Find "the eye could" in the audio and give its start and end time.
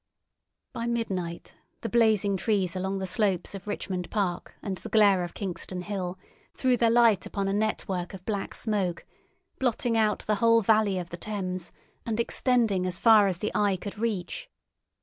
13.37-13.99